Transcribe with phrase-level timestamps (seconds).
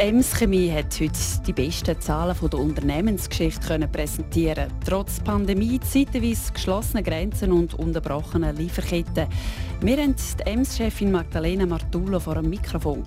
[0.00, 1.12] Ems Chemie hat heute
[1.46, 4.72] die besten Zahlen der Unternehmensgeschichte können präsentieren.
[4.82, 9.26] Trotz Pandemie, zeitweise geschlossenen Grenzen und unterbrochenen Lieferketten.
[9.82, 13.04] Wir haben die Ems-Chefin Magdalena Martullo vor dem Mikrofon.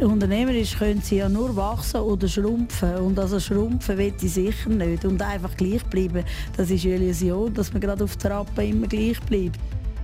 [0.00, 2.94] Unternehmerisch können sie ja nur wachsen oder schrumpfen.
[2.96, 5.04] Und also schrumpfen will ich sicher nicht.
[5.04, 6.24] Und einfach gleich bleiben,
[6.56, 9.60] das ist Illusion, dass man gerade auf der Rappe immer gleich bleibt.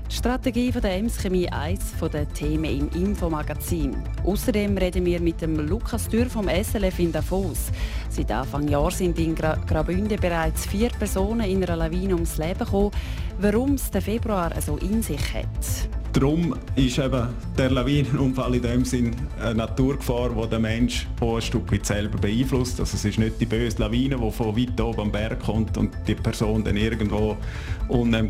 [0.09, 3.97] Die Strategie von der Ems Chemie eines der Themen im Infomagazin.
[4.25, 7.73] Außerdem reden wir mit dem Lukas Dürr vom SLF in Davos.
[8.09, 12.59] Seit Anfang Jahr sind in Gra Graubünden bereits vier Personen in einer Lawine ums Leben
[12.61, 12.93] gekommen.
[13.41, 15.89] Warum es der Februar so in sich hat.
[16.13, 17.29] Darum ist eben
[17.59, 22.81] der Lawinenunfall in dem Sinn eine Naturgefahr, die den Menschen ein Stück weit selber beeinflusst.
[22.81, 25.91] Also es ist nicht die böse Lawine, die von weit oben am Berg kommt und
[26.07, 27.37] die Person dann irgendwo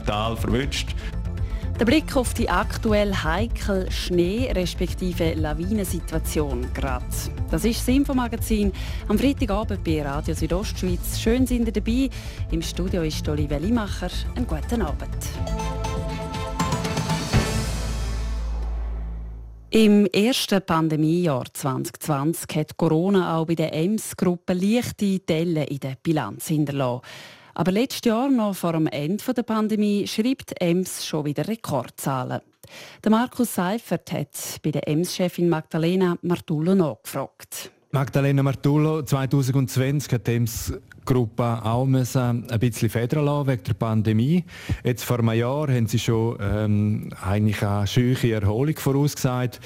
[0.05, 0.97] Tal verwünscht.
[1.79, 7.05] Der Blick auf die aktuell heikle Schnee- respektive Lawinensituation gerade.
[7.51, 8.73] Das ist das Infomagazin
[9.09, 11.21] am Freitagabend bei Radio Südostschweiz.
[11.21, 12.09] Schön sind ihr dabei.
[12.51, 14.09] Im Studio ist Olivia Limacher.
[14.35, 15.19] Einen guten Abend.
[19.69, 26.47] Im ersten Pandemiejahr 2020 hat Corona auch bei der EMS-Gruppe leichte Dellen in der Bilanz
[26.47, 27.03] hinterlassen.
[27.59, 32.43] Aber letztes Jahr, noch vor dem Ende der Pandemie, schreibt EMS schon wieder Rekordzahlen.
[33.03, 37.71] Der Markus Seifert hat bei der EMS-Chefin Magdalena Martullo nachgefragt.
[37.97, 40.75] Magdalena Martullo, 2020 hat EMS
[41.07, 44.45] Gruppe auch müssen ein bisschen federn lassen wegen der Pandemie.
[44.85, 49.61] Jetzt vor einem Jahr haben sie schon ähm, eigentlich eine schöne Erholung vorausgesagt.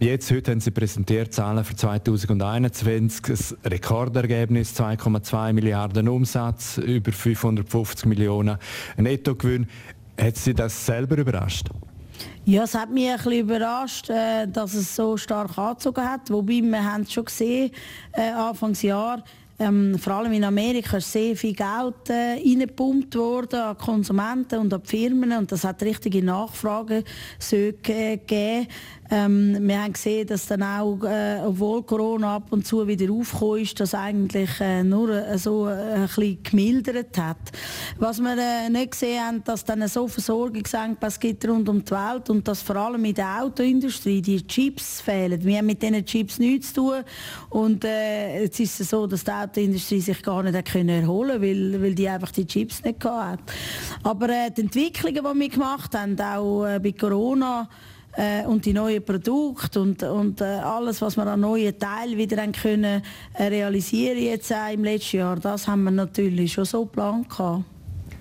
[0.00, 8.06] Jetzt, heute haben sie präsentiert Zahlen für 2021, ein Rekordergebnis, 2,2 Milliarden Umsatz, über 550
[8.06, 8.58] Millionen
[8.96, 9.68] Nettogewinn.
[10.20, 11.68] Hat Sie das selber überrascht?
[12.44, 16.30] Ja, es hat mich ein bisschen überrascht, äh, dass es so stark angezogen hat.
[16.30, 17.70] Wobei wir haben es schon gesehen,
[18.12, 19.24] äh, Anfangsjahr,
[19.58, 24.74] ähm, vor allem in Amerika ist sehr viel Geld äh, reingepumpt worden an Konsumenten und
[24.74, 27.04] an Firmen und das hat richtige Nachfrage
[27.82, 28.68] gegeben.
[29.10, 33.62] Ähm, wir haben gesehen, dass dann auch, äh, obwohl Corona ab und zu wieder aufgekommen
[33.62, 37.36] ist, das eigentlich äh, nur äh, so äh, ein bisschen gemildert hat.
[37.98, 42.30] Was wir äh, nicht gesehen haben, dass dann so Versorgungsengpässe gibt rund um die Welt
[42.30, 45.44] und dass vor allem in der Autoindustrie die Chips fehlen.
[45.44, 47.04] Wir haben mit diesen Chips nichts zu tun
[47.50, 51.80] und äh, jetzt ist es so, dass die Autoindustrie sich gar nicht können erholen weil,
[51.80, 53.40] weil die einfach die Chips nicht hat.
[54.02, 57.68] Aber die Entwicklungen, die wir gemacht haben, auch bei Corona,
[58.16, 62.46] äh, und die neuen Produkte und, und äh, alles, was wir an neuen Teilen wieder
[62.48, 63.02] können
[63.34, 67.64] äh, realisieren jetzt äh, im letzten Jahr, das haben wir natürlich schon so geplant gehabt.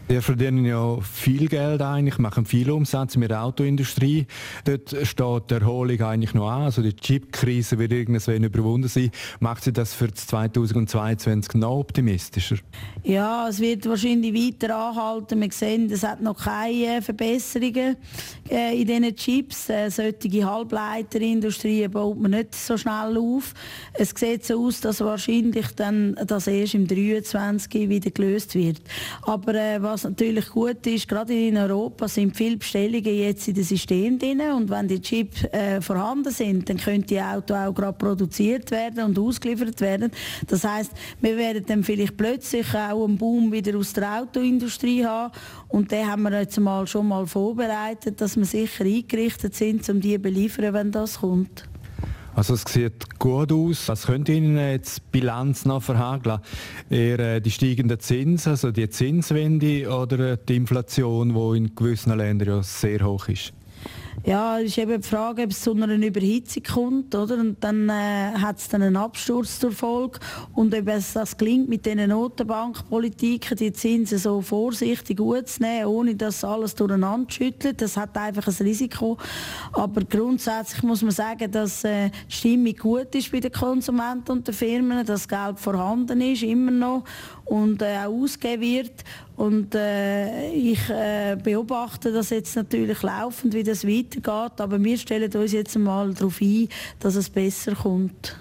[0.07, 4.27] Wir verdienen ja viel Geld eigentlich, machen viel Umsatz mit der Autoindustrie.
[4.63, 6.61] Dort steht die Erholung eigentlich noch an.
[6.61, 9.09] Also die Chip-Krise wird irgendwann überwunden sein.
[9.39, 12.57] Macht Sie das für 2022 noch optimistischer?
[13.03, 15.41] Ja, es wird wahrscheinlich weiter anhalten.
[15.41, 17.97] Wir sehen, es hat noch keine Verbesserungen
[18.51, 19.69] äh, in diesen Chips.
[19.71, 23.55] Äh, solche Halbleiterindustrie baut man nicht so schnell auf.
[23.93, 28.81] Es sieht so aus, dass wahrscheinlich dann das erst im 23 wieder gelöst wird.
[29.23, 33.63] Aber äh, was natürlich gut ist, gerade in Europa sind viele Bestellungen jetzt in dem
[33.63, 37.97] System drin und wenn die Chips äh, vorhanden sind, dann können die Autos auch gerade
[37.97, 40.11] produziert werden und ausgeliefert werden.
[40.47, 40.91] Das heißt,
[41.21, 45.31] wir werden dann vielleicht plötzlich auch einen Boom wieder aus der Autoindustrie haben
[45.69, 50.01] und den haben wir jetzt mal schon mal vorbereitet, dass wir sicher eingerichtet sind, um
[50.01, 51.63] die zu beliefern, wenn das kommt.
[52.35, 53.87] Also es sieht gut aus.
[53.87, 56.39] Was könnte Ihnen jetzt die Bilanz noch verhageln?
[56.89, 62.47] Eher äh, die steigenden Zinsen, also die Zinswende oder die Inflation, die in gewissen Ländern
[62.49, 63.53] ja sehr hoch ist?
[64.25, 67.37] Ja, ist eben die Frage, ob es zu einer Überhitzung kommt, oder?
[67.37, 70.19] Und dann äh, hat es dann einen Absturz zur Folge.
[70.53, 75.85] Und ob es das gelingt, mit diesen Notenbankpolitiken die Zinsen so vorsichtig gut zu nehmen,
[75.85, 79.15] ohne dass alles durcheinander schüttelt, das hat einfach ein Risiko.
[79.73, 84.47] Aber grundsätzlich muss man sagen, dass äh, die Stimmung gut ist bei den Konsumenten und
[84.47, 87.03] den Firmen, dass Geld vorhanden ist, immer noch
[87.45, 89.03] und äh, auch ausgegeben wird.
[89.35, 95.31] Und äh, ich äh, beobachte das jetzt natürlich laufend, wie das weitergeht, aber wir stellen
[95.33, 96.67] uns jetzt mal darauf ein,
[96.99, 98.37] dass es besser kommt.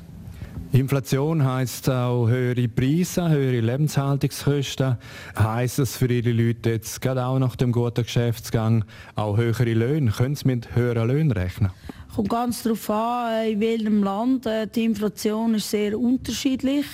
[0.74, 4.96] Inflation heißt auch höhere Preise, höhere Lebenshaltungskosten.
[5.38, 8.84] Heißt es für Ihre Leute jetzt gerade auch nach dem guten Geschäftsgang
[9.14, 10.10] auch höhere Löhne?
[10.10, 11.70] Können Sie mit höheren Löhnen rechnen?
[12.14, 14.48] Kommt ganz darauf an, in welchem Land.
[14.76, 16.86] Die Inflation ist sehr unterschiedlich.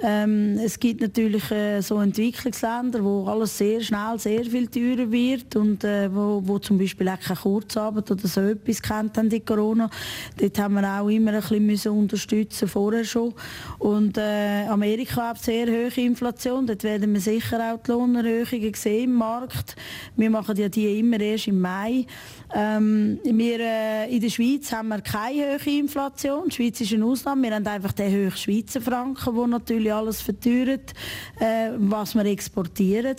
[0.00, 5.56] Ähm, es gibt natürlich äh, so Entwicklungsländer, wo alles sehr schnell sehr viel teurer wird
[5.56, 9.40] und äh, wo, wo zum Beispiel auch keine Kurzarbeit oder so etwas kennt haben die
[9.40, 9.90] Corona.
[10.38, 13.34] Dort haben wir auch immer ein bisschen unterstützen vorher schon.
[13.80, 16.66] Und äh, Amerika hat sehr hohe Inflation.
[16.68, 19.74] Dort werden wir sicher auch die Lohnerhöhungen sehen im Markt.
[20.16, 22.06] Wir machen ja die immer erst im Mai.
[22.54, 26.48] Ähm, wir, äh, in der Schweiz haben wir keine hohe Inflation.
[26.48, 27.42] Die Schweiz ist eine Ausnahme.
[27.48, 30.92] Wir haben einfach den hohen Schweizer Franken, der natürlich alles verteuert,
[31.38, 33.16] äh, was wir exportieren.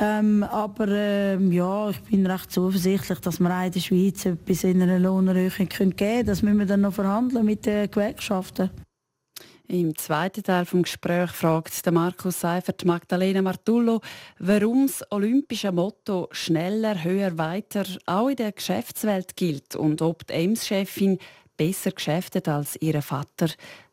[0.00, 4.64] Ähm, aber äh, ja, ich bin recht zuversichtlich, dass wir auch in der Schweiz etwas
[4.64, 6.26] in einer Lohnerhöhung geben können.
[6.26, 8.70] Das müssen wir dann noch verhandeln mit den Gewerkschaften.
[9.70, 14.00] Im zweiten Teil des Gesprächs fragt der Markus Seifert Magdalena Martullo,
[14.40, 20.32] warum das olympische Motto «Schneller, höher, weiter» auch in der Geschäftswelt gilt und ob die
[20.32, 21.18] Ems-Chefin
[21.56, 23.46] besser geschäftet als ihr Vater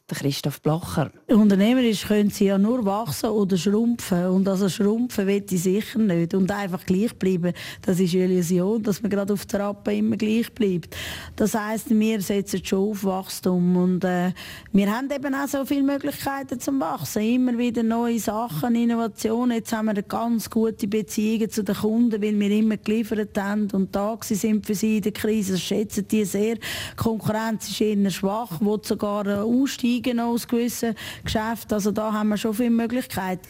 [0.10, 1.12] der Christoph Blocher.
[1.28, 4.28] Unternehmerisch können sie ja nur wachsen oder schrumpfen.
[4.28, 6.34] Und also schrumpfen will ich sicher nicht.
[6.34, 7.52] Und einfach gleich bleiben,
[7.82, 10.96] das ist Illusion, dass man gerade auf der Rappe immer gleich bleibt.
[11.36, 13.76] Das heisst, wir setzen schon auf Wachstum.
[13.76, 14.32] Und äh,
[14.72, 17.24] wir haben eben auch so viele Möglichkeiten zum Wachsen.
[17.24, 19.58] Immer wieder neue Sachen, Innovationen.
[19.58, 23.68] Jetzt haben wir eine ganz gute Beziehung zu den Kunden, weil wir immer geliefert haben
[23.74, 25.54] und da sind für sie in der Krise.
[25.54, 26.56] Das schätzen die sehr.
[26.56, 26.62] Die
[26.96, 31.74] Konkurrenz ist eher schwach, will sogar aussteigen steigen aus gewissen Geschäften.
[31.74, 33.48] Also da haben wir schon viele Möglichkeiten.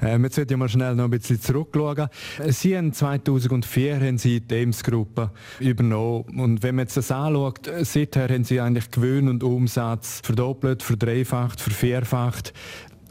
[0.00, 2.08] Äh, wir sollten mal schnell noch ein bisschen zurückschauen.
[2.48, 5.30] Sie haben 2004 haben Sie die Ems-Gruppe
[5.60, 6.40] übernommen.
[6.40, 11.60] Und wenn man jetzt das anschaut, seither haben Sie eigentlich Gewinn und Umsatz verdoppelt, verdreifacht,
[11.60, 12.52] vervierfacht.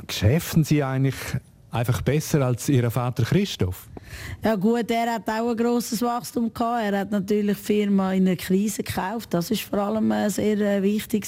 [0.06, 1.16] Geschäften Sie eigentlich
[1.78, 3.88] einfach besser als Ihr Vater Christoph?
[4.44, 6.84] Ja gut, er hat auch ein grosses Wachstum gehabt.
[6.84, 9.34] Er hat natürlich die Firma in einer Krise gekauft.
[9.34, 11.26] Das ist vor allem äh, sehr äh, wichtig.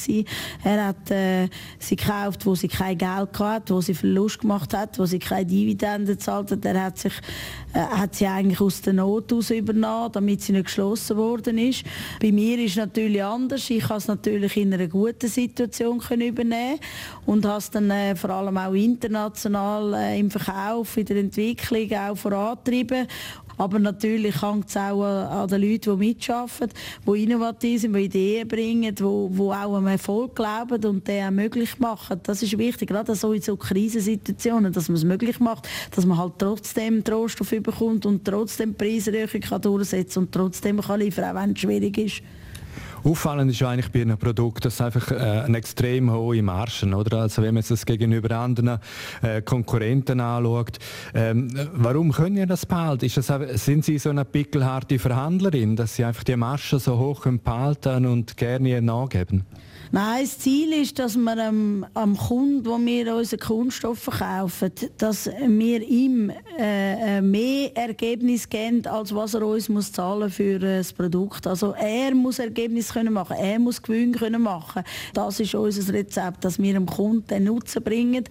[0.63, 4.97] Er hat äh, sie gekauft, wo sie kein Geld hatte, wo sie Verlust gemacht hat,
[4.97, 6.65] wo sie keine Dividenden gezahlt hat.
[6.65, 7.13] Er hat sich
[7.73, 11.83] äh, hat sie eigentlich aus der Not aus übernommen, damit sie nicht geschlossen worden ist.
[12.19, 13.69] Bei mir ist es natürlich anders.
[13.69, 16.79] Ich konnte es natürlich in einer guten Situation übernehmen
[17.25, 21.91] und habe es dann äh, vor allem auch international äh, im Verkauf, in der Entwicklung
[21.91, 23.07] auch vorantreiben
[23.59, 26.69] aber natürlich hängt es auch an den Leuten, die mitarbeiten,
[27.05, 31.31] die innovativ sind, die Ideen bringen, die, die auch am Erfolg glauben und den auch
[31.31, 32.21] möglich machen.
[32.23, 36.17] Das ist wichtig, gerade so in so Krisensituationen, dass man es möglich macht, dass man
[36.17, 39.61] halt trotzdem Trost bekommt und trotzdem durchsetzen kann
[40.23, 42.21] und trotzdem kann liefern, auch wenn es schwierig ist.
[43.03, 47.21] Auffallend ist eigentlich bei einem Produkt, dass einfach äh, eine extrem hohe Margen, oder?
[47.21, 48.79] Also wenn man es gegenüber anderen
[49.21, 50.77] äh, Konkurrenten anschaut,
[51.13, 53.05] ähm, warum können Sie das behalten?
[53.05, 53.31] Ist das,
[53.65, 58.37] sind Sie so eine pickelharte Verhandlerin, dass Sie einfach die Margen so hoch behalten und
[58.37, 59.45] gerne nachgeben?
[59.91, 65.27] Nein, das Ziel ist, dass wir am, am Kunden, wo wir unsere Kunststoffe verkaufen, dass
[65.47, 70.77] wir ihm äh, äh, mehr Ergebnis geben, als was er uns muss zahlen für äh,
[70.77, 71.47] das Produkt.
[71.47, 74.83] Also er muss Ergebnis können machen, er muss Gewinn können machen.
[75.15, 78.25] Das ist unser Rezept, dass wir dem Kunden den Nutzen bringen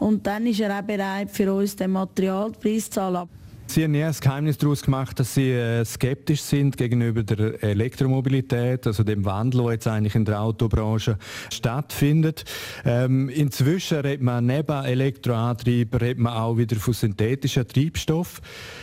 [0.00, 3.28] und dann ist er auch bereit, für uns den Materialpreis zu zahlen.
[3.66, 8.86] Sie haben nie ein Geheimnis daraus gemacht, dass Sie äh, skeptisch sind gegenüber der Elektromobilität,
[8.86, 11.18] also dem Wandel, der jetzt eigentlich in der Autobranche
[11.52, 12.44] stattfindet.
[12.84, 18.40] Ähm, inzwischen redet man neben Elektroantrieben redet man auch wieder von synthetischen Treibstoff.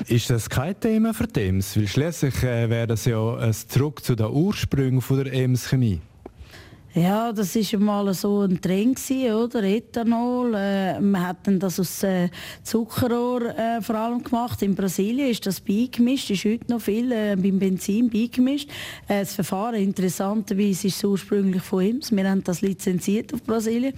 [0.07, 1.77] Ist das kein Thema für die EMS?
[1.77, 6.01] Weil schließlich äh, wäre das ja ein Zurück zu den Ursprüngen der EMS Chemie.
[6.93, 9.63] Ja, das ist mal so ein Trend oder?
[9.63, 10.53] Ethanol.
[10.53, 12.27] Äh, man hat dann das aus äh,
[12.63, 14.62] Zuckerrohr äh, vor allem gemacht.
[14.62, 18.69] In Brasilien ist das beigemischt, ist heute noch viel äh, beim Benzin beigemischt.
[19.07, 22.12] Äh, das Verfahren interessanterweise ist ursprünglich von uns.
[22.12, 23.93] Wir haben das lizenziert auf Brasilien.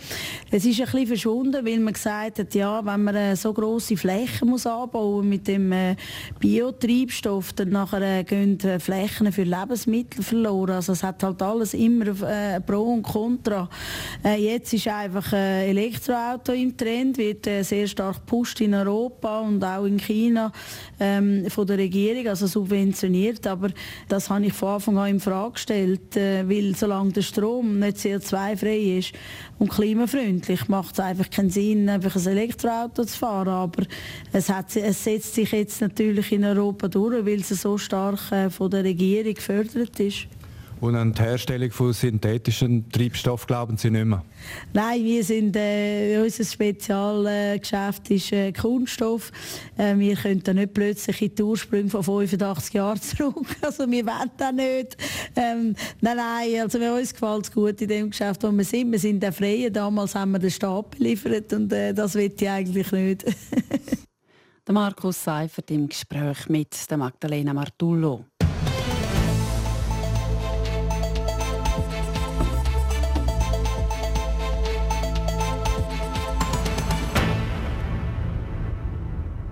[0.51, 3.97] Es ist ein bisschen verschwunden, weil man gesagt hat, ja, wenn man äh, so große
[3.97, 5.95] Flächen muss anbauen mit dem äh,
[6.39, 10.75] Biotreibstoff, dann nachher gehen Flächen für Lebensmittel verloren.
[10.75, 13.69] Also es hat halt alles immer äh, Pro und Contra.
[14.23, 19.39] Äh, jetzt ist einfach ein Elektroauto im Trend, wird äh, sehr stark gepusht in Europa
[19.41, 20.51] und auch in China
[20.99, 23.45] ähm, von der Regierung, also subventioniert.
[23.47, 23.69] Aber
[24.07, 27.97] das habe ich von Anfang an in Frage gestellt, äh, weil solange der Strom nicht
[27.97, 29.13] CO2-frei ist
[29.59, 33.49] und klimafreundlich, macht es einfach keinen Sinn, einfach ein Elektroauto zu fahren.
[33.49, 33.83] Aber
[34.31, 38.49] es, hat, es setzt sich jetzt natürlich in Europa durch, weil es so stark äh,
[38.49, 40.27] von der Regierung gefördert ist.
[40.83, 44.21] Und an die Herstellung von synthetischen Treibstoff glauben Sie nicht mehr?
[44.73, 49.31] Nein, wir sind, äh, unser Spezialgeschäft ist äh, Kunststoff.
[49.77, 53.45] Äh, wir können da nicht plötzlich in die Ursprünge von 85 Jahren zurück.
[53.61, 54.97] Also wir wollen das nicht.
[55.37, 58.91] Ähm, nein, nein, also uns gefällt es gut in dem Geschäft, wo wir sind.
[58.91, 59.71] Wir sind der Freie.
[59.71, 63.23] Damals haben wir den Stab beliefert und äh, das will ich eigentlich nicht.
[64.67, 68.25] der Markus Seifert im Gespräch mit der Magdalena Martullo.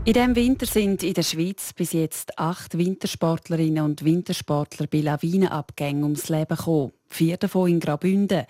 [0.04, 6.02] In diesem Winter sind in der Schweiz bis jetzt acht Wintersportlerinnen und Wintersportler bei Lawinenabgängen
[6.02, 6.92] ums Leben gekommen.
[7.08, 8.48] Vier davon in Graubünden.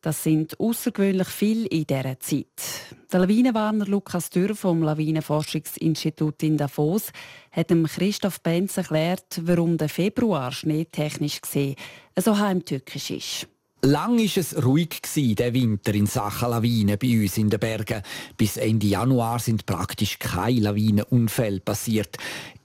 [0.00, 2.46] Das sind außergewöhnlich viel in dieser Zeit.
[3.12, 7.12] Der Lawinenwarner Lukas Dürr vom Lawinenforschungsinstitut in Davos
[7.52, 11.76] hat dem Christoph Benz erklärt, warum der Februar schneetechnisch gesehen
[12.16, 13.48] so heimtückisch ist.
[13.84, 18.00] Lang war es ruhig der Winter in Sachen Lawinen bei uns in den Bergen.
[18.34, 22.16] Bis Ende Januar sind praktisch keine Lawinenunfälle passiert.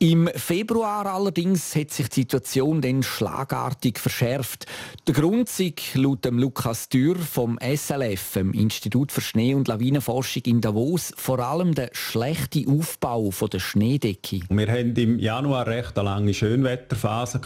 [0.01, 4.65] Im Februar allerdings hat sich die Situation dann schlagartig verschärft.
[5.05, 10.43] Der Grund ist laut dem Lukas Dürr vom SLF, dem Institut für Schnee- und Lawinenforschung
[10.45, 14.39] in Davos, vor allem der schlechte Aufbau der Schneedecke.
[14.49, 17.41] Wir hatten im Januar recht eine lange Schönwetterphase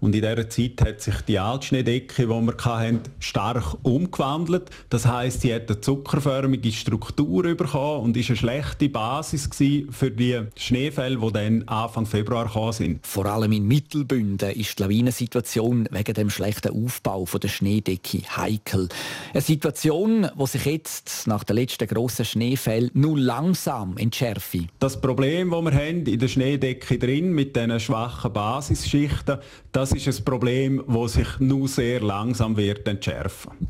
[0.00, 4.70] und in dieser Zeit hat sich die Altschneedecke, die wir hatten, stark umgewandelt.
[4.90, 9.48] Das heißt, sie hat eine zuckerförmige Struktur bekommen und ist eine schlechte Basis
[9.90, 13.06] für die Schneefälle, die dann Anfang Februar gekommen sind.
[13.06, 18.88] Vor allem in Mittelbünden ist die Lawinensituation wegen dem schlechten Aufbau der Schneedecke heikel.
[19.32, 24.44] Eine Situation, die sich jetzt nach den letzten grossen Schneefällen nur langsam entschärft.
[24.78, 29.38] Das Problem, das wir haben in der Schneedecke drin mit diesen schwachen Basisschichten,
[29.72, 33.03] das ist ein Problem, das sich nur sehr langsam wird entschärfen.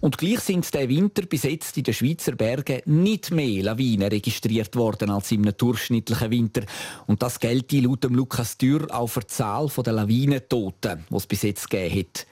[0.00, 4.76] Und gleich sind der Winter bis jetzt in den Schweizer Bergen nicht mehr Lawinen registriert
[4.76, 6.62] worden als im durchschnittlichen Winter.
[7.06, 11.42] Und das gilt laut Lukas Dürr auch für die Zahl der Lawinentoten, die es bis
[11.42, 12.26] jetzt gegeben hat.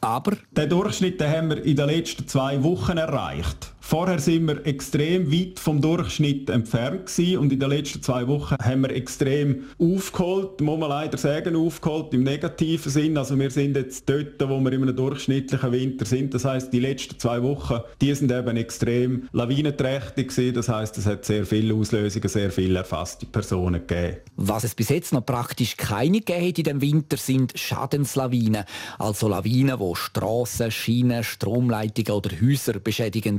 [0.00, 0.36] Aber...
[0.52, 3.72] Den Durchschnitt den haben wir in den letzten zwei Wochen erreicht.
[3.88, 8.56] Vorher sind wir extrem weit vom Durchschnitt entfernt gewesen und in den letzten zwei Wochen
[8.60, 13.16] haben wir extrem aufgeholt, muss man leider sagen, aufgeholt im negativen Sinn.
[13.16, 16.34] Also wir sind jetzt dort, wo wir in einem durchschnittlichen Winter sind.
[16.34, 20.54] Das heißt, die letzten zwei Wochen, die sind eben extrem lawinenträchtig gewesen.
[20.54, 24.16] Das heißt, es hat sehr viele Auslösungen, sehr viele erfasste Personen gegeben.
[24.34, 28.64] Was es bis jetzt noch praktisch keine gegeben hat in dem Winter, sind Schadenslawinen.
[28.98, 33.38] Also Lawinen, die Strassen, Schienen, Stromleitungen oder Häuser beschädigen.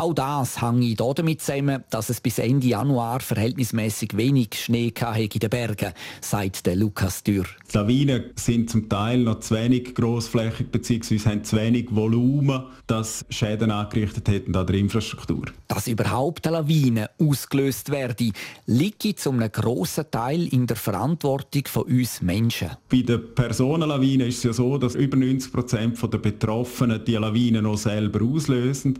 [0.00, 5.50] Auch das hängt damit zusammen, dass es bis Ende Januar verhältnismäßig wenig Schnee in den
[5.50, 5.92] Bergen,
[6.22, 7.44] sagt der Lukas Dürr.
[7.70, 11.18] Die Lawinen sind zum Teil noch zu wenig grossflächig bzw.
[11.18, 15.44] haben zu wenig Volumen, dass Schäden angerichtet hätten an der Infrastruktur.
[15.68, 18.32] Dass überhaupt eine Lawine ausgelöst werde,
[18.64, 22.70] liegt zu einem grossen Teil in der Verantwortung von uns Menschen.
[22.88, 27.64] Bei den Personenlawinen ist es ja so, dass über 90 Prozent der Betroffenen die Lawinen
[27.64, 28.98] noch selber auslösen.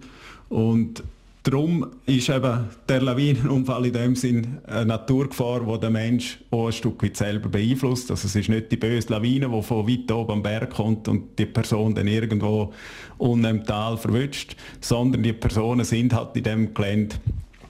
[0.50, 1.02] Und
[1.45, 6.73] darum ist eben der Lawinenunfall in dem Sinn eine Naturgefahr, die der Mensch auch ein
[6.73, 8.11] Stück weit selber beeinflusst.
[8.11, 11.38] Also es ist nicht die böse Lawine, die von weit oben am Berg kommt und
[11.38, 12.73] die Person dann irgendwo
[13.16, 17.16] unten im Tal verwünscht, sondern die Personen sind halt in dem Gelände,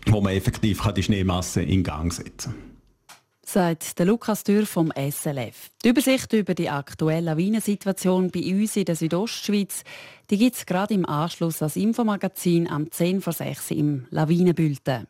[0.07, 2.70] wo man effektiv die Schneemasse in Gang setzen kann
[3.53, 5.71] sagt der Lukas Dürr vom SLF.
[5.83, 9.83] Die Übersicht über die aktuelle Lawinensituation bei uns in der Südostschweiz
[10.29, 15.09] gibt es gerade im Anschluss als Infomagazin am 10 vor 6 im Lawinenbülten.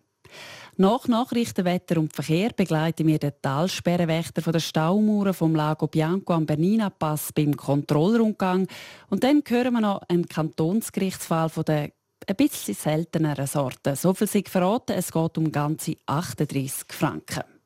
[0.79, 6.33] Nach Nachrichten, Wetter und Verkehr begleiten wir den Talsperrenwächter von der Staumauer vom Lago Bianco
[6.33, 8.67] am Bernina Pass beim Kontrollrundgang.
[9.11, 11.91] Und dann hören wir noch einen Kantonsgerichtsfall von der
[12.27, 13.97] ein bisschen selteneren Sorte.
[13.97, 17.60] So viel sei verraten, es geht um ganze 38 Franken.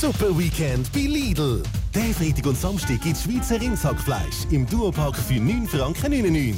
[0.00, 1.60] Super Weekend bei Lidl.
[1.92, 6.54] Der Freitag und Samstag gibt Schweizer Rindsackfleisch im Duopack für 9,99 Franken.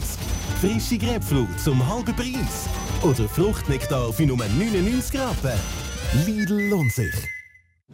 [0.60, 2.68] Frische Grapefruit zum halben Preis.
[3.00, 5.58] Oder Fruchtnektar für nur 99 Rappen.
[6.26, 7.39] Lidl lohnt sich.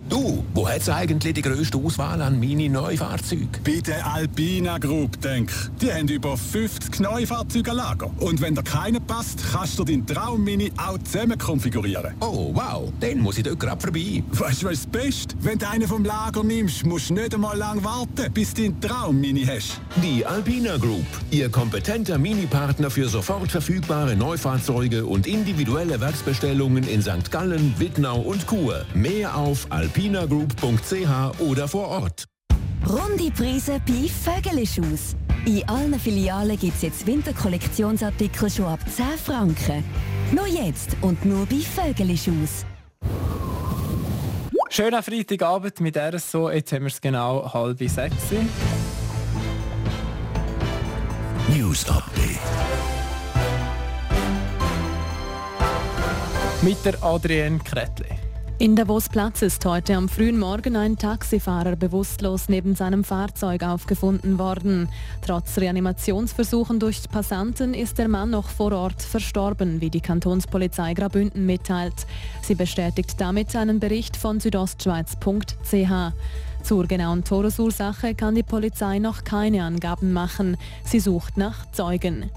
[0.09, 3.49] Du, wo hat's eigentlich die grösste Auswahl an Mini-Neufahrzeugen?
[3.65, 5.50] Bei der Alpina Group, denk.
[5.81, 8.11] Die haben über 50 Neufahrzeuge Lager.
[8.21, 12.15] Und wenn dir keiner passt, kannst du deinen Traum-Mini auch zusammen konfigurieren.
[12.21, 12.93] Oh, wow.
[13.00, 14.23] Dann muss ich dort gerade vorbei.
[14.31, 15.35] Weißt du, was das Beste?
[15.41, 18.81] Wenn du einen vom Lager nimmst, musst du nicht einmal lang warten, bis du deinen
[18.81, 19.81] Traum-Mini hast.
[20.03, 21.07] Die Alpina Group.
[21.33, 27.33] Ihr kompetenter Mini-Partner für sofort verfügbare Neufahrzeuge und individuelle Werksbestellungen in St.
[27.33, 28.87] Gallen, Wittnau und Chur.
[28.95, 32.25] Mehr auf alpinagroup.ch oder vor Ort.
[32.88, 35.14] Runde Preise bei Vögelischus.
[35.45, 39.85] In allen Filialen gibt es jetzt Winterkollektionsartikel schon ab 10 Franken.
[40.33, 42.64] Nur jetzt und nur bei Vögelischus.
[44.71, 46.50] Schöner Freitagabend mit RSO.
[46.50, 48.16] Jetzt haben wir es genau halb sechs.
[51.49, 52.40] News Update.
[56.62, 58.25] Mit der Adrienne Kretli.
[58.58, 64.88] In Davos-Platz ist heute am frühen Morgen ein Taxifahrer bewusstlos neben seinem Fahrzeug aufgefunden worden.
[65.20, 71.44] Trotz Reanimationsversuchen durch Passanten ist der Mann noch vor Ort verstorben, wie die Kantonspolizei Grabünden
[71.44, 72.06] mitteilt.
[72.40, 76.12] Sie bestätigt damit einen Bericht von südostschweiz.ch.
[76.62, 80.56] Zur genauen Todesursache kann die Polizei noch keine Angaben machen.
[80.82, 82.30] Sie sucht nach Zeugen.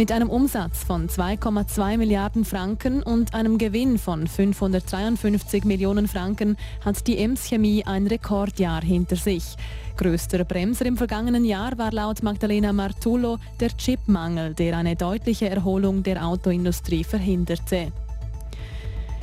[0.00, 7.06] Mit einem Umsatz von 2,2 Milliarden Franken und einem Gewinn von 553 Millionen Franken hat
[7.06, 9.56] die Ems Chemie ein Rekordjahr hinter sich.
[9.98, 16.02] Größter Bremser im vergangenen Jahr war laut Magdalena Martullo der Chipmangel, der eine deutliche Erholung
[16.02, 17.92] der Autoindustrie verhinderte.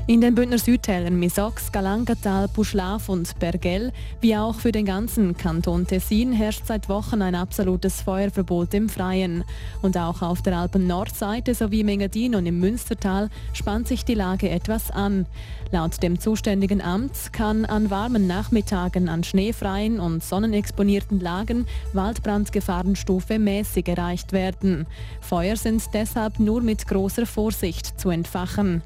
[0.10, 5.86] In den Bündner Südtälern Misox, Galangatal, Buschlaf und Bergell, wie auch für den ganzen Kanton
[5.86, 9.44] Tessin, herrscht seit Wochen ein absolutes Feuerverbot im Freien.
[9.82, 14.50] Und auch auf der Alpen-Nordseite sowie im Engadin und im Münstertal spannt sich die Lage
[14.50, 15.26] etwas an.
[15.74, 23.90] Laut dem zuständigen Amt kann an warmen Nachmittagen an schneefreien und sonnenexponierten Lagen Waldbrandgefahrenstufe mäßig
[23.90, 24.88] erreicht werden.
[25.20, 28.84] Feuer sind deshalb nur mit großer Vorsicht zu entfachen.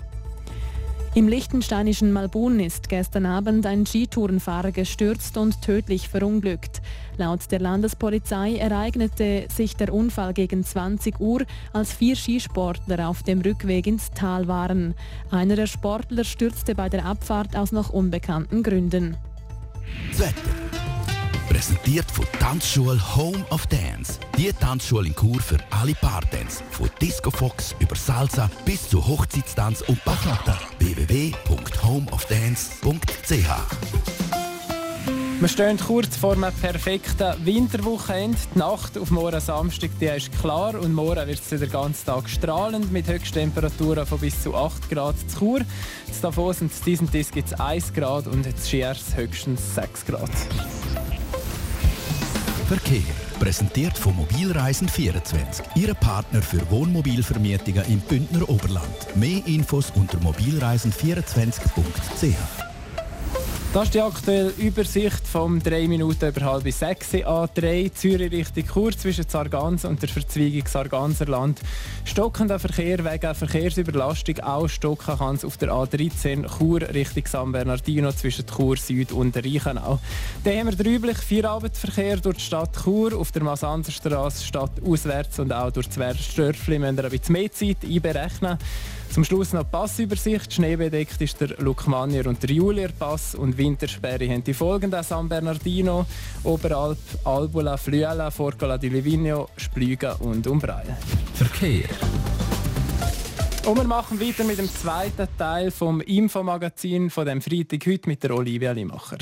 [1.14, 6.82] Im liechtensteinischen Malbun ist gestern Abend ein Skitourenfahrer gestürzt und tödlich verunglückt.
[7.18, 11.42] Laut der Landespolizei ereignete sich der Unfall gegen 20 Uhr,
[11.74, 14.96] als vier Skisportler auf dem Rückweg ins Tal waren.
[15.32, 19.18] Einer der Sportler stürzte bei der Abfahrt aus noch unbekannten Gründen.
[20.16, 20.81] Wetter.
[21.50, 24.20] Präsentiert von Tanzschule Home of Dance.
[24.38, 26.64] Die Tanzschule in Kur für alle Partens.
[26.72, 30.58] Von Disco Fox über Salsa bis zu Hochzeitstanz und Bachata.
[30.80, 33.50] www.homeofdance.ch
[35.40, 38.38] Wir stehen kurz vor einem perfekten Winterwochenende.
[38.54, 42.30] Die Nacht auf morgen Samstag die ist klar und morgen wird es den ganzen Tag
[42.30, 45.60] strahlend mit Höchsttemperaturen von bis zu 8 Grad zu Chur.
[46.12, 50.30] Zu Davos und zu diesem gibt es 1 Grad und zu Schiers höchstens 6 Grad.
[52.68, 53.02] Verkehr.
[53.40, 55.64] Präsentiert von Mobilreisen24.
[55.76, 59.16] Ihre Partner für Wohnmobilvermietungen im Bündner Oberland.
[59.16, 62.71] Mehr Infos unter mobilreisen24.ch.
[63.74, 68.92] Das ist die aktuelle Übersicht vom 3 Minuten über halb 6 A3 Zürich Richtung Chur
[68.92, 71.62] zwischen Sargans und der Verzweigung Sarganserland.
[72.04, 78.12] Stockender Verkehr wegen Verkehrsüberlastung auch stocken kann es auf der A13 Chur Richtung San Bernardino
[78.12, 80.00] zwischen Chur Süd und Reichenau.
[80.44, 85.40] Dann haben wir den üblichen Feierabendverkehr durch die Stadt Chur auf der Masanserstraße Stadt auswärts
[85.40, 88.58] und auch durch Zwerstörfli müssen wir ein bisschen mehr Zeit einberechnen.
[89.12, 90.54] Zum Schluss noch die Passübersicht.
[90.54, 96.06] Schneebedeckt ist der Lukmanier und der Julier Pass und Wintersperre haben die folgenden San Bernardino,
[96.44, 100.96] Oberalp, Albula, Flüela, Forcola di Livigno, Splügen und Umbraille.
[101.34, 101.90] Verkehr.
[103.66, 108.24] Und wir machen weiter mit dem zweiten Teil vom Infomagazin von dem Freitag heute mit
[108.24, 109.18] der Olivia Limacher.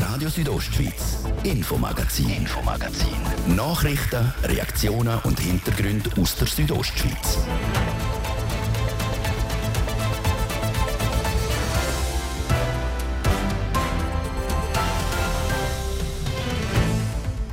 [0.00, 1.24] Radio Südostschweiz.
[1.44, 2.28] Infomagazin.
[2.28, 3.54] Infomagazin.
[3.54, 7.38] Nachrichten, Reaktionen und Hintergründe aus der Südostschweiz.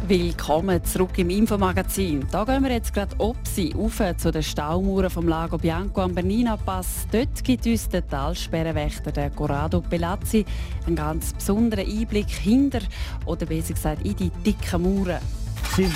[0.10, 2.26] Willkommen zurück im Infomagazin.
[2.32, 6.56] Da gehen wir jetzt gerade Opsi auf zu den Staumauern vom Lago Bianco am Bernina
[6.56, 7.06] Pass.
[7.12, 10.46] Dort gibt uns der Talsperrenwächter der Corrado Pelazzi
[10.86, 12.80] einen ganz besonderen Einblick hinter
[13.26, 15.20] oder besser gesagt in die dicken Mauern.
[15.62, 15.94] Es sind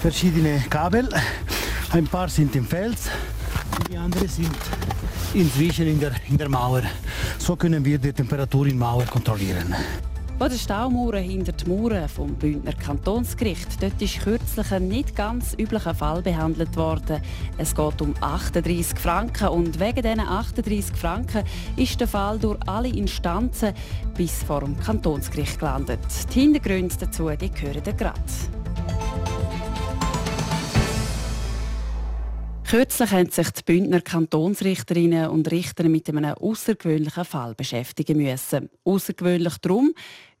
[0.00, 1.08] verschiedene Kabel.
[1.90, 3.10] Ein paar sind im Fels,
[3.90, 4.54] die anderen sind
[5.34, 6.82] inzwischen in der, in der Mauer.
[7.38, 9.74] So können wir die Temperatur in der Mauer kontrollieren.
[10.38, 15.54] Bei den Staumauern hinter den Mauern vom Bündner Kantonsgericht dort ist kürzlich ein nicht ganz
[15.58, 17.22] üblicher Fall behandelt worden.
[17.56, 21.42] Es geht um 38 Franken und wegen diesen 38 Franken
[21.76, 23.72] ist der Fall durch alle Instanzen
[24.14, 26.00] bis vor dem Kantonsgericht gelandet.
[26.34, 28.20] Die Hintergründe dazu die hören gerade.
[32.68, 38.70] Kürzlich haben sich die Bündner Kantonsrichterinnen und Richter mit einem außergewöhnlichen Fall beschäftigen müssen.
[38.82, 39.94] Außergewöhnlich darum,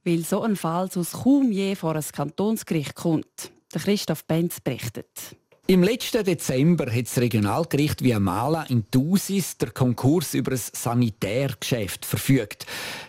[0.04, 3.52] weil so ein Fall sonst kaum je vor ein Kantonsgericht kommt.
[3.72, 5.36] Der Christoph Benz berichtet.
[5.68, 12.66] Im letzten Dezember hat das Regionalgericht Viamala in Thusis der Konkurs über ein Sanitärgeschäft verfügt.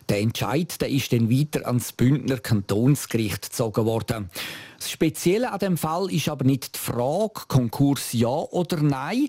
[0.09, 4.31] Der Entscheid der ist dann weiter ans Bündner Kantonsgericht gezogen worden.
[4.79, 9.27] Das Spezielle an dem Fall ist aber nicht die Frage Konkurs ja oder nein,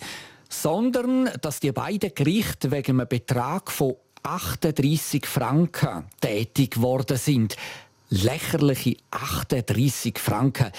[0.49, 7.59] sondern dass die beiden Gerichte wegen einem Betrag von 38 Franken tätig geworden sind.
[8.09, 10.73] Lächerliche 38 Franken.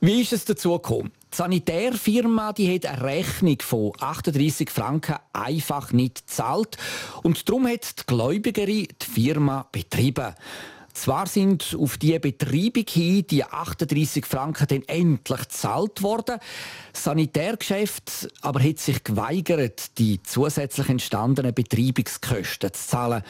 [0.00, 1.12] Wie ist es dazu gekommen?
[1.32, 6.76] Die Sanitärfirma die hat eine Rechnung von 38 Franken einfach nicht gezahlt
[7.22, 10.34] und darum hat die Gläubigerin die Firma betrieben.
[10.92, 16.40] Zwar sind auf die Betreibung hin die 38 Franken dann endlich gezahlt worden.
[16.92, 23.22] Das Sanitärgeschäft aber hat sich geweigert, die zusätzlich entstandenen Betreibungskosten zu zahlen.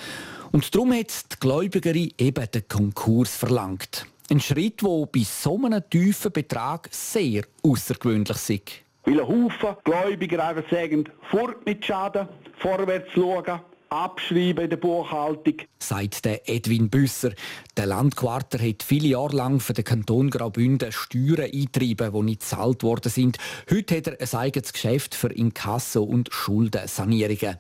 [0.53, 4.07] Und darum hat die Gläubigerin eben den Konkurs verlangt.
[4.33, 8.85] Ein Schritt, der bei so einem tiefen Betrag sehr außergewöhnlich ist.
[9.03, 12.29] Weil ein Haufen Gläubiger einfach sagen, fort mit Schaden,
[12.61, 13.61] vorwärts schauen,
[13.91, 15.55] abschreiben in der Buchhaltung.
[15.81, 17.33] Sagt der Edwin Büsser.
[17.77, 22.85] Der Landquarter hat viele Jahre lang für den Kanton Graubünden Steuern eingetrieben, die nicht gezahlt
[22.85, 23.39] worden sind.
[23.69, 27.59] Heute hat er ein eigenes Geschäft für Inkasso und Schuldensanierungen.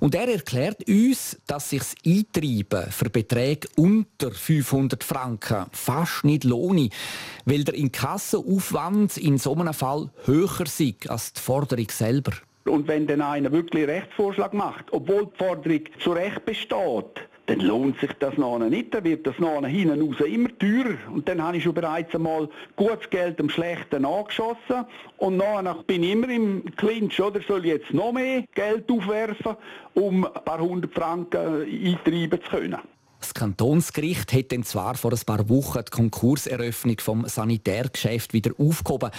[0.00, 6.42] Und er erklärt uns, dass sich das Eintreiben für Beträge unter 500 Franken fast nicht
[6.42, 6.88] lohne,
[7.44, 12.32] weil der Inkassoaufwand in so einem Fall höher sei als die Forderung selber.
[12.68, 17.60] Und wenn dann einer wirklich einen Rechtsvorschlag macht, obwohl die Forderung zu Recht besteht, dann
[17.60, 18.92] lohnt sich das noch nicht.
[18.92, 20.98] Dann wird das noch hinten raus immer teurer.
[21.10, 24.84] Und dann habe ich schon bereits einmal gutes Geld am Schlechten angeschossen.
[25.16, 27.40] Und nachher bin ich immer im Clinch, oder?
[27.40, 29.56] Soll ich jetzt noch mehr Geld aufwerfen,
[29.94, 32.78] um ein paar hundert Franken eintreiben zu können?
[33.28, 39.10] Das Kantonsgericht hat dann zwar vor ein paar Wochen die Konkurseröffnung vom Sanitärgeschäft wieder aufgehoben.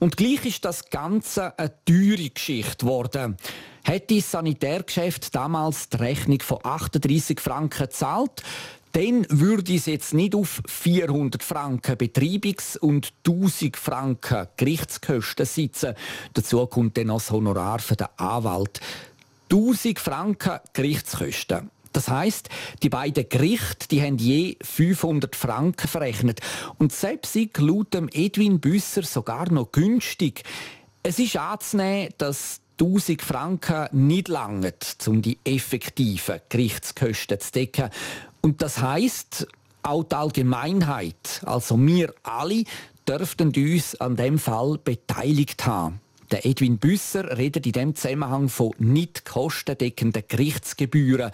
[0.00, 3.38] Und gleich ist das Ganze eine teure Geschichte geworden.
[3.82, 8.42] Hätte das Sanitärgeschäft damals die Rechnung von 38 Franken gezahlt,
[8.92, 15.94] dann würde es jetzt nicht auf 400 Franken Betreibungs- und 1000 Franken Gerichtskosten sitzen.
[16.34, 18.82] Dazu kommt dann noch das Honorar für den Anwalt.
[19.50, 21.70] 1000 Franken Gerichtskosten.
[21.94, 22.48] Das heißt,
[22.82, 26.40] die beiden Gerichte, die haben je 500 Franken verrechnet.
[26.76, 30.42] Und selbst laut Edwin Büsser sogar noch günstig.
[31.02, 34.72] Es ist anzunehmen, dass 1000 Franken nicht langen,
[35.06, 37.90] um die effektiven Gerichtskosten zu decken.
[38.40, 39.46] Und das heißt,
[39.84, 42.64] auch die Allgemeinheit, also wir alle,
[43.06, 46.00] dürften uns an dem Fall beteiligt haben.
[46.30, 51.30] Der Edwin Büsser redet in dem Zusammenhang von nicht kostendeckenden Gerichtsgebühren.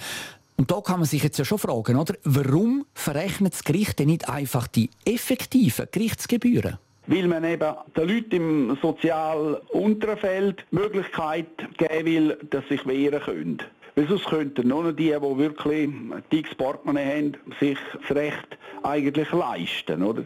[0.61, 2.17] Und da kann man sich jetzt ja schon fragen, oder?
[2.23, 6.77] Warum verrechnet das Gericht denn nicht einfach die effektiven Gerichtsgebühren?
[7.07, 11.47] Weil man eben den Leuten im sozial unteren Feld die Möglichkeit
[11.79, 13.63] geben will, dass sie sich wehren können.
[13.95, 15.91] Weil sonst könnten nur die, die wirklich
[16.31, 20.25] dickes Portemonnaie haben, sich das Recht eigentlich leisten, oder?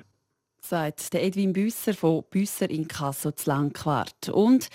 [0.63, 4.31] Sagt der Edwin Büsser von Büsser in Kasso zu Langquart.
[4.31, 4.69] Und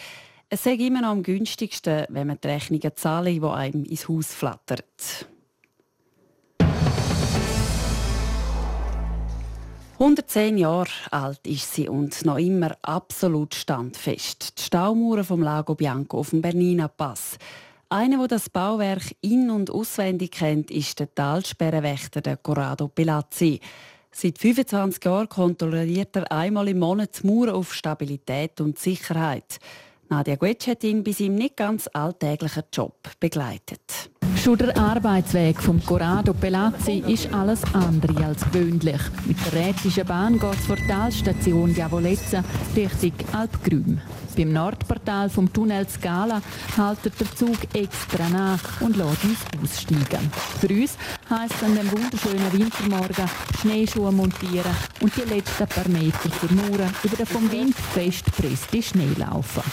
[0.47, 4.33] es sei immer noch am günstigsten, wenn man die Rechnungen zahlen, die einem ins Haus
[4.33, 5.27] flattert.
[10.01, 14.57] 110 Jahre alt ist sie und noch immer absolut standfest.
[14.57, 17.37] Die Staumauer vom Lago Bianco auf dem Bernina Pass.
[17.89, 23.59] Einer, der das Bauwerk in- und auswendig kennt, ist der Talsperrenwächter der Corrado Pelazzi.
[24.09, 29.59] Seit 25 Jahren kontrolliert er einmal im Monat die Mauer auf Stabilität und Sicherheit.
[30.07, 34.11] Nadia Guetsch hat ihn bei seinem nicht ganz alltäglichen Job begleitet.
[34.43, 39.01] Schon der Arbeitsweg vom Corrado Pelazzi ist alles andere als gewöhnlich.
[39.25, 42.41] Mit der rätischen Bahn geht es vor der Talstation Diavolezza
[42.73, 43.99] Richtung Alpgrüm.
[44.37, 46.41] Beim Nordportal vom Tunnel Scala
[46.77, 50.31] haltet der Zug extra nach und lässt uns aussteigen.
[50.61, 50.97] Für uns
[51.29, 54.71] heisst es an dem wunderschönen Wintermorgen Schneeschuhe montieren
[55.01, 59.63] und die letzten paar Meter zur Mauer über den vom Wind festgepressten Schnee laufen.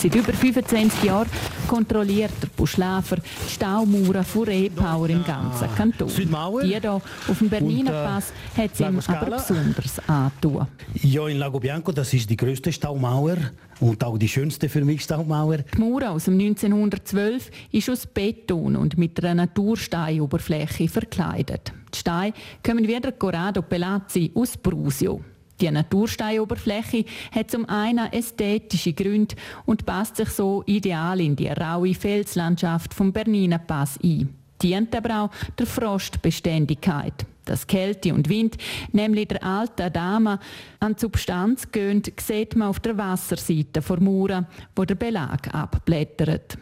[0.00, 1.28] Seit über 25 Jahren
[1.68, 6.08] kontrolliert der Buschläfer die Staumauern von E-Power im ganzen Kanton.
[6.08, 7.02] Die hier auf
[7.38, 10.68] dem Berniner äh, Pass hat es ihm aber besonders angetan.
[11.02, 13.36] Ja, in Lago Bianco, das ist die größte Staumauer
[13.80, 15.58] und auch die schönste für mich Staumauer.
[15.58, 21.74] Die Mauer aus dem 1912 ist aus Beton und mit einer Natursteinoberfläche verkleidet.
[21.92, 22.32] Die Steine
[22.64, 25.20] kommen wie der Corrado Pelazzi aus Brusio.
[25.60, 29.34] Die Natursteinoberfläche hat zum einen ästhetische Gründe
[29.66, 34.34] und passt sich so ideal in die raue Felslandschaft vom Berniner Pass ein.
[34.62, 37.26] Dient aber auch der Frostbeständigkeit.
[37.50, 38.56] Dass Kälte und Wind
[38.92, 40.38] nämlich der alten Dame
[40.78, 46.56] an die Substanz gehen, sieht man auf der Wasserseite vor Mauer, wo der Belag abblättert.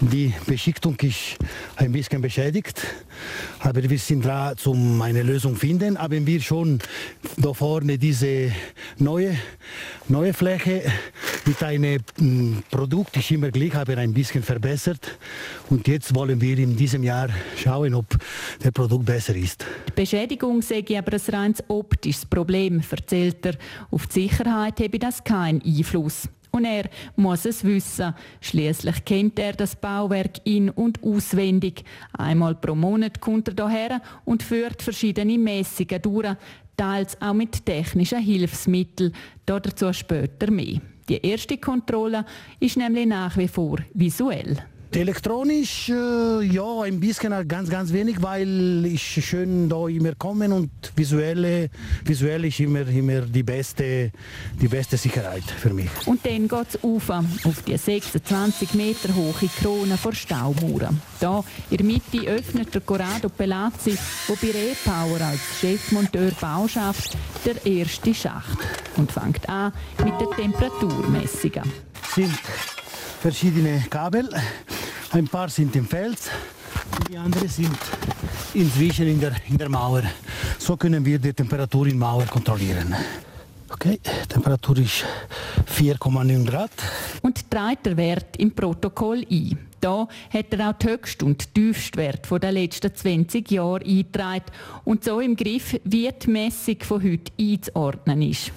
[0.00, 1.38] Die Beschichtung ist
[1.76, 2.82] ein bisschen beschädigt,
[3.60, 5.96] aber wir sind dran, um eine Lösung zu finden.
[5.96, 6.80] Haben wir schon
[7.36, 8.50] da vorne diese
[8.98, 9.36] neue,
[10.08, 10.82] neue Fläche
[11.46, 15.18] mit einem hm, Produkt, das immer gleich, aber ein bisschen verbessert.
[15.70, 18.06] Und jetzt wollen wir in diesem Jahr schauen, ob
[18.62, 19.64] der Produkt besser ist.
[19.96, 23.54] Die Beschädigung sei aber ein reines optisches Problem, erzählt er.
[23.90, 26.26] Auf die Sicherheit habe das keinen Einfluss.
[26.50, 28.14] Und er muss es wissen.
[28.40, 31.84] Schließlich kennt er das Bauwerk in- und auswendig.
[32.14, 36.34] Einmal pro Monat kommt er hierher und führt verschiedene Messungen durch,
[36.78, 39.12] teils auch mit technischen Hilfsmitteln.
[39.44, 40.80] Dazu später mehr.
[41.10, 42.24] Die erste Kontrolle
[42.58, 44.56] ist nämlich nach wie vor visuell.
[44.94, 50.70] Elektronisch, äh, ja, ein bisschen ganz, ganz wenig, weil ich schön da immer kommen und
[50.94, 51.70] visuelle,
[52.04, 54.12] visuell ist immer, immer die, beste,
[54.60, 55.88] die beste Sicherheit für mich.
[56.04, 61.00] Und dann geht es auf, auf die 26 Meter hohe Krone vor Staumauern.
[61.20, 63.96] Da in der Mitte öffnet der Corrado Pelazzi,
[64.28, 68.58] der bei Repower als Chefmonteur Bauschaft der erste Schacht
[68.96, 69.72] und fängt an
[70.04, 71.72] mit den Temperaturmessungen.
[72.14, 72.38] Sind
[73.22, 74.28] verschiedene Kabel.
[75.12, 76.28] Ein paar sind im Fels,
[77.08, 77.78] die anderen sind
[78.52, 80.02] inzwischen in der, in der Mauer.
[80.58, 82.92] So können wir die Temperatur in Mauer kontrollieren.
[83.70, 85.04] Okay, Temperatur ist
[85.78, 86.72] 4,9 Grad.
[87.22, 89.56] Und trägt der Wert im Protokoll ein.
[89.80, 94.46] Da hat er auch den höchsten und tiefsten Wert der letzten 20 Jahre eingetragen
[94.84, 98.50] und so im Griff, wie die Messung von heute einzuordnen ist.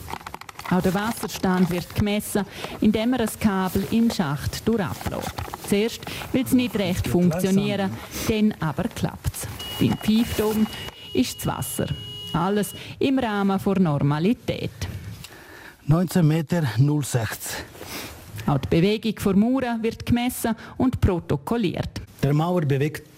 [0.69, 2.45] Auch der Wasserstand wird gemessen,
[2.82, 5.34] indem er ein Kabel im Schacht durchablässt.
[5.69, 6.01] Zuerst
[6.34, 7.91] will es nicht recht funktionieren,
[8.28, 9.47] dann aber klappt es.
[9.80, 10.65] Beim Pfeifdom
[11.13, 11.88] ist das Wasser.
[12.34, 14.71] Alles im Rahmen der Normalität.
[15.88, 17.63] 19 Meter 06.
[18.47, 22.01] Auch die Bewegung der Mauer wird gemessen und protokolliert.
[22.21, 23.14] Der Mauer bewegt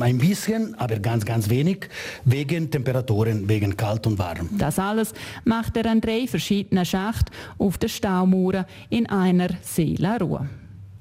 [0.00, 1.88] ein bisschen, aber ganz, ganz wenig,
[2.24, 4.48] wegen Temperaturen, wegen kalt und warm.
[4.58, 5.12] Das alles
[5.44, 10.48] macht er an drei verschiedenen Schachten auf der Staumauer in einer Seelenruhe.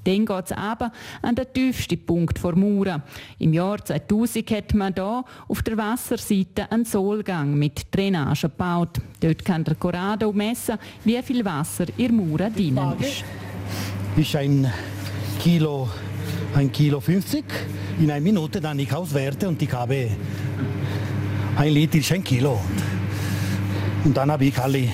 [0.06, 3.02] Dann geht es aber an den tiefsten Punkt der Mauer.
[3.40, 9.00] Im Jahr 2000 hat man hier auf der Wasserseite einen Sohlgang mit Drainage gebaut.
[9.22, 13.24] Dort kann der Corrado messen, wie viel Wasser in der Mauer drin ist.
[14.18, 14.70] Ist ein
[15.40, 15.90] Kilo,
[16.54, 17.46] ein Kilo 50
[18.00, 20.10] in einer Minute, dann ich auswerte und ich habe
[21.56, 22.60] ein Liter ist ein Kilo.
[24.04, 24.90] Und dann habe ich alle,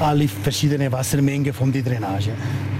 [0.00, 2.32] alle verschiedene Wassermengen von der Drainage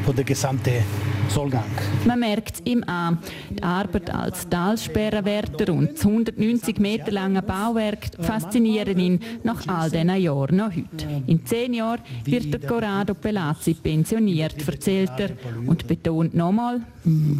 [0.04, 0.82] von der gesamten
[1.28, 1.64] Sollgang.
[2.04, 3.18] Man merkt es ihm an.
[3.50, 10.14] Die Arbeit als Talsperrenwärter und das 190 Meter lange Bauwerk faszinieren ihn nach all diesen
[10.16, 11.22] Jahren noch heute.
[11.26, 15.30] In zehn Jahren wird der Corrado Pelazzi pensioniert, erzählt er
[15.66, 16.80] und betont nochmal,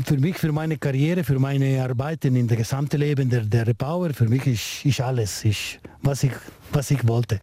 [0.05, 4.11] für mich, für meine Karriere, für meine Arbeiten in der gesamten Leben der, der Bauer,
[4.11, 6.33] für mich ist, ist alles, ist, was, ich,
[6.73, 7.41] was ich wollte.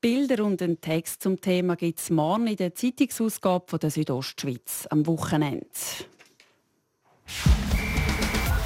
[0.00, 5.06] Bilder und einen Text zum Thema gibt es morgen in der Zeitungsausgabe der Südostschweiz am
[5.06, 5.66] Wochenende.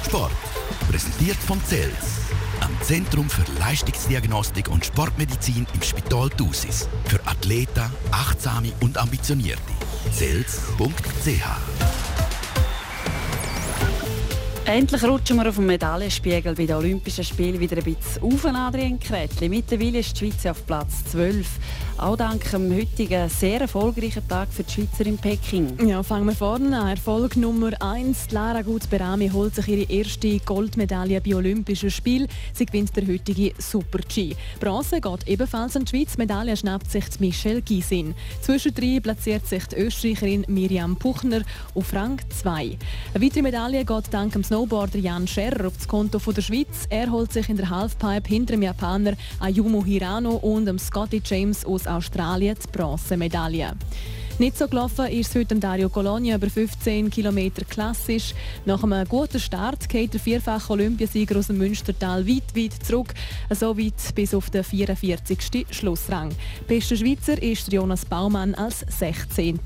[0.05, 0.31] Sport.
[0.89, 2.29] Präsentiert von CELS.
[2.61, 6.87] Am Zentrum für Leistungsdiagnostik und Sportmedizin im Spital Thusis.
[7.05, 9.61] Für Athleten, Achtsame und Ambitionierte.
[10.13, 12.04] CELS.ch
[14.65, 18.99] Endlich rutschen wir auf dem Medaillenspiegel bei den Olympischen Spielen wieder ein bisschen auf, Adrian
[18.99, 19.47] Kretli.
[19.47, 21.47] Mittlerweile ist die Schweiz auf Platz 12.
[21.97, 25.87] Auch dank dem heutigen sehr erfolgreichen Tag für die Schweizer in Peking.
[25.87, 26.89] Ja, fangen wir vorne an.
[26.89, 28.31] Erfolg Nummer 1.
[28.31, 32.27] Lara Gutberami holt sich ihre erste Goldmedaille bei Olympischen Spielen.
[32.51, 34.35] Sie gewinnt der heutige Super-G.
[34.59, 36.17] Bronze geht ebenfalls an die Schweiz.
[36.17, 38.13] Medaille schnappt sich Michelle Gysin.
[38.41, 41.43] Zwischendrin platziert sich die Österreicherin Miriam Puchner
[41.75, 42.77] auf Rang 2.
[43.13, 46.85] Eine weitere Medaille geht dank dem Snowboarder Jan Scherrer auf das Konto der Schweiz.
[46.89, 51.65] Er holt sich in der Halfpipe hinter dem Japaner Ayumu Hirano und dem Scotty James
[51.65, 53.73] aus Australien die Bronzemedaille.
[54.37, 58.35] Nicht so gelaufen ist es heute Dario Colonia über 15 km klassisch.
[58.65, 63.13] Nach einem guten Start geht der vierfache Olympiasieger aus dem Münstertal weit, weit zurück,
[63.51, 65.67] so weit bis auf den 44.
[65.71, 66.35] Schlussrang.
[66.67, 69.57] Bester Schweizer ist Jonas Baumann als 16.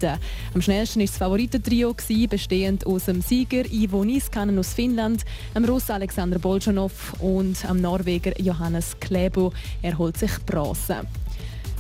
[0.54, 1.96] Am schnellsten ist das Favoritentrio
[2.30, 8.40] bestehend aus dem Sieger Ivo Niskanen aus Finnland, dem Russ Alexander Boljanov und dem Norweger
[8.40, 9.52] Johannes Klebo.
[9.82, 11.08] Er holt sich Bronze.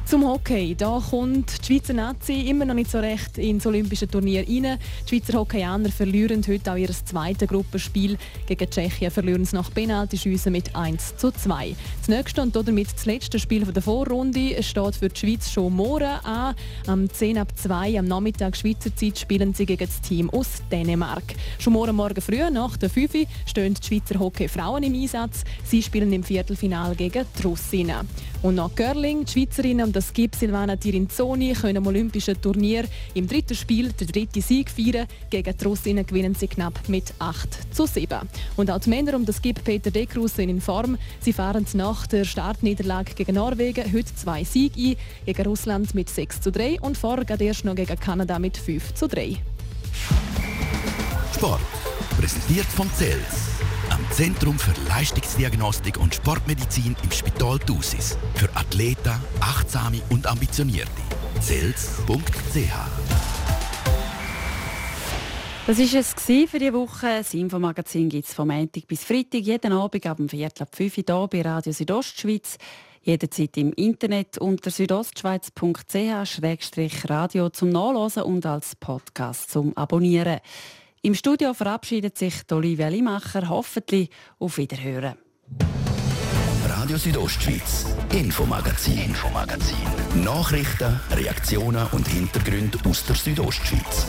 [0.09, 0.73] Zum Hockey.
[0.75, 4.79] Da kommt die Schweizer Nazi immer noch nicht so recht ins olympische Turnier rein.
[5.05, 8.17] Die Schweizer Hockeyaner verlieren heute auch ihr zweites Gruppenspiel.
[8.47, 11.75] Gegen Tschechien verlieren sie nach Penaltyschüssen mit 1 zu 2.
[11.99, 16.07] Das nächste und damit das letzte Spiel der Vorrunde steht für die Schweiz schon morgen
[16.23, 16.55] an.
[16.87, 21.35] Am 10 ab 2 am Nachmittag Schweizer Zeit spielen sie gegen das Team aus Dänemark.
[21.59, 25.43] Schon morgen Morgen früh nach der 5 stehen die Schweizer Hockey-Frauen im Einsatz.
[25.65, 28.09] Sie spielen im Viertelfinale gegen die Russinnen.
[28.41, 32.85] Und nach Curling, die Schweizerinnen und das Skip Silvana Tirinzoni können am Olympischen Turnier
[33.15, 35.07] im dritten Spiel den dritten Sieg feiern.
[35.29, 38.19] Gegen die Russinnen gewinnen sie knapp mit 8 zu 7.
[38.55, 40.97] Und auch die Männer um das Skip Peter Dekrus sind in Form.
[41.19, 44.95] Sie fahren nach der Startniederlage gegen Norwegen heute zwei Siege ein.
[45.25, 48.93] Gegen Russland mit 6 zu 3 und vorher geht erst noch gegen Kanada mit 5
[48.93, 49.35] zu 3.
[51.35, 51.59] Sport.
[52.17, 53.58] Präsentiert von CELS.
[53.99, 58.17] Am Zentrum für Leistungsdiagnostik und Sportmedizin im Spital Thusis.
[58.33, 60.89] Für Athleten, Achtsame und Ambitionierte.
[61.41, 62.07] CELS.ch
[65.67, 66.15] das war es
[66.49, 67.17] für diese Woche.
[67.17, 70.97] Das Infomagazin gibt es vom Montag bis Freitag, jeden Abend ab dem Viertel ab 5
[70.97, 72.57] Uhr bei Radio Südostschweiz.
[73.01, 80.39] Jederzeit im Internet unter südostschweiz.ch-radio zum Nachlesen und als Podcast zum Abonnieren.
[81.01, 83.47] Im Studio verabschiedet sich Olivia Limacher.
[83.47, 85.15] Hoffentlich auf Wiederhören.
[86.67, 89.77] Radio Südostschweiz, Infomagazin, Infomagazin.
[90.25, 94.07] Nachrichten, Reaktionen und Hintergründe aus der Südostschweiz.